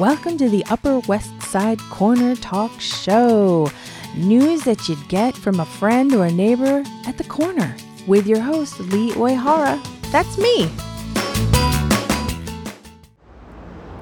[0.00, 3.70] Welcome to the Upper West Side Corner Talk Show.
[4.16, 8.40] News that you'd get from a friend or a neighbor at the corner with your
[8.40, 9.78] host, Lee Oihara.
[10.10, 10.70] That's me.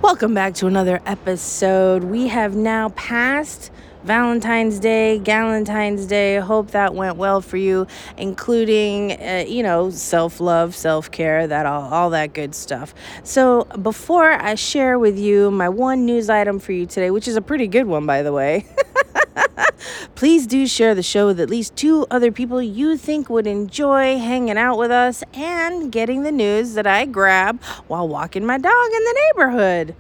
[0.01, 2.05] Welcome back to another episode.
[2.05, 3.73] We have now passed
[4.05, 6.37] Valentine's Day, Galentine's Day.
[6.37, 7.87] Hope that went well for you,
[8.17, 12.95] including, uh, you know, self love, self care, that all, all that good stuff.
[13.23, 17.37] So, before I share with you my one news item for you today, which is
[17.37, 18.67] a pretty good one, by the way.
[20.15, 24.19] Please do share the show with at least two other people you think would enjoy
[24.19, 28.87] hanging out with us and getting the news that I grab while walking my dog
[28.93, 29.95] in the neighborhood.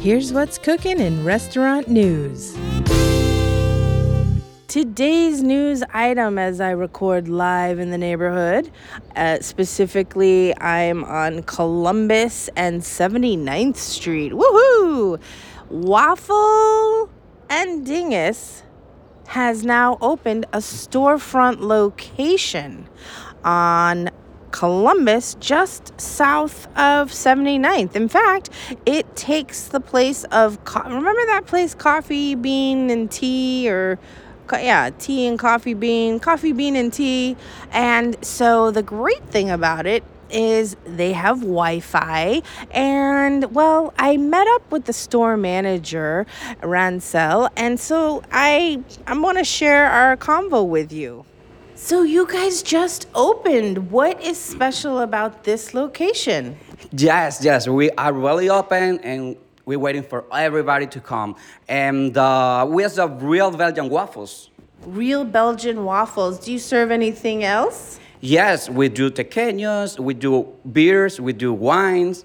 [0.00, 2.56] Here's what's cooking in restaurant news.
[4.68, 8.70] Today's news item as I record live in the neighborhood.
[9.16, 14.32] Uh, specifically, I'm on Columbus and 79th Street.
[14.32, 15.18] Woohoo!
[15.70, 17.08] Waffle
[17.48, 18.62] and Dinges
[19.28, 22.90] has now opened a storefront location
[23.44, 24.10] on
[24.50, 27.96] Columbus, just south of 79th.
[27.96, 28.50] In fact,
[28.84, 33.98] it takes the place of, co- remember that place, Coffee Bean and Tea, or
[34.52, 37.36] yeah, tea and coffee bean, coffee bean and tea.
[37.70, 44.46] And so the great thing about it is they have Wi-Fi and well I met
[44.46, 46.26] up with the store manager
[46.62, 51.24] Rancel and so I I'm going to share our convo with you.
[51.74, 53.92] So you guys just opened.
[53.92, 56.58] What is special about this location?
[56.90, 59.36] Yes, yes, we are really open and
[59.68, 61.36] we're waiting for everybody to come.
[61.68, 64.48] And uh, we have real Belgian waffles.
[64.86, 66.38] Real Belgian waffles.
[66.38, 68.00] Do you serve anything else?
[68.22, 72.24] Yes, we do tequeños, we do beers, we do wines.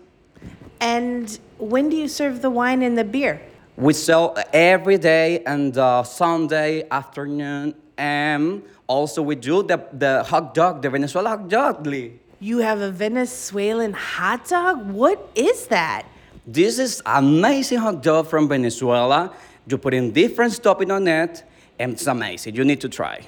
[0.80, 3.42] And when do you serve the wine and the beer?
[3.76, 7.76] We sell every day and uh, Sunday afternoon.
[7.98, 12.22] And also we do the, the hot dog, the Venezuela hot dog, Lee.
[12.40, 14.90] You have a Venezuelan hot dog?
[14.90, 16.06] What is that?
[16.46, 19.32] This is amazing hot dog from Venezuela.
[19.66, 21.42] You put in different topping on it,
[21.80, 22.56] and it's amazing.
[22.56, 23.26] You need to try.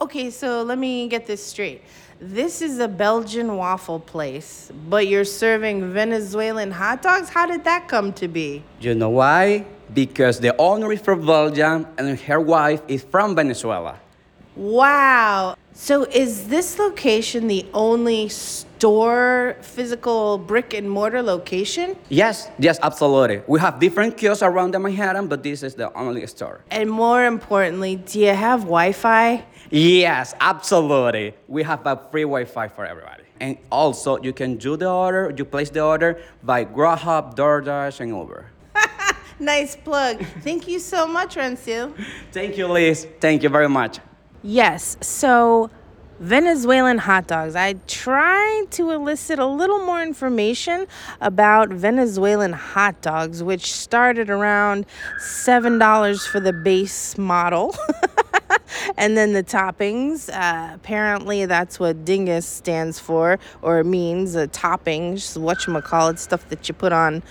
[0.00, 1.82] Okay, so let me get this straight.
[2.18, 7.28] This is a Belgian waffle place, but you're serving Venezuelan hot dogs?
[7.28, 8.62] How did that come to be?
[8.80, 9.66] You know why?
[9.92, 14.00] Because the owner is from Belgium and her wife is from Venezuela.
[14.56, 15.56] Wow.
[15.76, 21.96] So is this location the only store, physical brick and mortar location?
[22.08, 23.42] Yes, yes, absolutely.
[23.48, 26.64] We have different kiosks around the Manhattan, but this is the only store.
[26.70, 29.44] And more importantly, do you have Wi Fi?
[29.70, 31.34] Yes, absolutely.
[31.48, 33.24] We have a free Wi-Fi for everybody.
[33.40, 38.10] And also, you can do the order, you place the order by Grubhub, DoorDash, and
[38.10, 38.46] Uber.
[39.40, 40.24] nice plug.
[40.42, 41.92] Thank you so much, Rancil.
[42.30, 43.08] Thank you, Liz.
[43.20, 43.98] Thank you very much.
[44.46, 45.70] Yes, so
[46.20, 47.56] Venezuelan hot dogs.
[47.56, 50.86] I tried to elicit a little more information
[51.22, 54.84] about Venezuelan hot dogs, which started around
[55.18, 57.74] $7 for the base model.
[58.98, 60.28] and then the toppings.
[60.28, 64.36] Uh, apparently, that's what dinges stands for or means.
[64.36, 67.22] Uh, toppings, what you call it, stuff that you put on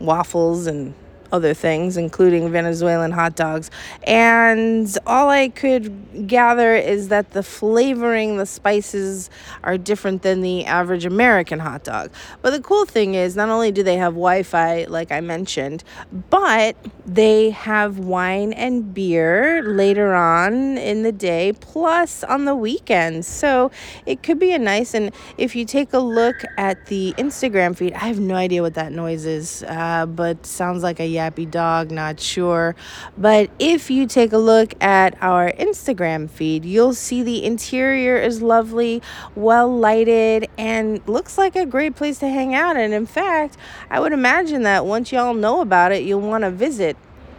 [0.00, 0.94] waffles and
[1.32, 3.70] other things, including Venezuelan hot dogs.
[4.04, 9.30] And all I could gather is that the flavoring, the spices
[9.64, 12.10] are different than the average American hot dog.
[12.42, 15.82] But the cool thing is, not only do they have Wi Fi, like I mentioned,
[16.30, 16.76] but
[17.06, 23.26] they have wine and beer later on in the day, plus on the weekends.
[23.26, 23.70] So
[24.06, 27.94] it could be a nice, and if you take a look at the Instagram feed,
[27.94, 31.90] I have no idea what that noise is, uh, but sounds like a yappy dog,
[31.90, 32.74] not sure.
[33.16, 38.42] But if you take a look at our Instagram feed, you'll see the interior is
[38.42, 39.02] lovely,
[39.34, 42.76] well lighted, and looks like a great place to hang out.
[42.76, 43.56] And in fact,
[43.90, 46.96] I would imagine that once y'all know about it, you'll want to visit.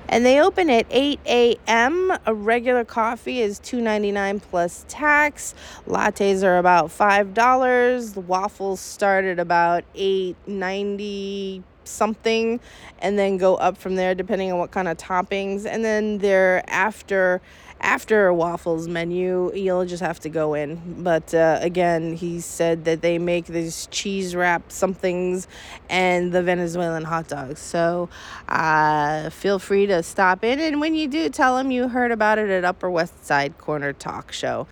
[0.09, 2.13] And they open at 8 a.m.
[2.25, 5.55] A regular coffee is $2.99 plus tax.
[5.87, 8.13] Lattes are about $5.
[8.13, 12.59] The waffles start at about $8.90 something
[12.99, 15.65] and then go up from there depending on what kind of toppings.
[15.65, 17.41] And then there after
[17.81, 21.03] after waffles menu you'll just have to go in.
[21.03, 25.47] But uh, again he said that they make these cheese wrap somethings
[25.89, 27.59] and the venezuelan hot dogs.
[27.59, 28.09] So
[28.47, 30.59] uh, feel free to stop in.
[30.59, 33.93] And when you do tell them you heard about it at upper west side corner
[33.93, 34.67] talk show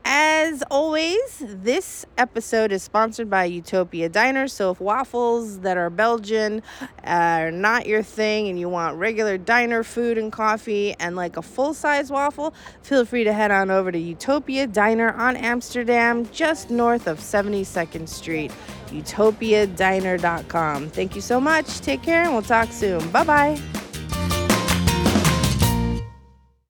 [0.10, 4.48] As always, this episode is sponsored by Utopia Diner.
[4.48, 6.64] So if waffles that are Belgian
[7.04, 11.42] are not your thing and you want regular diner food and coffee and like a
[11.42, 16.70] full size waffle, feel free to head on over to Utopia Diner on Amsterdam, just
[16.70, 18.54] north of 72nd Street.
[18.88, 20.90] UtopiaDiner.com.
[20.90, 21.82] Thank you so much.
[21.82, 23.06] Take care and we'll talk soon.
[23.10, 23.77] Bye bye.